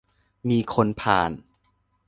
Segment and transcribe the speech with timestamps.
[0.49, 1.31] มีคนผ่าน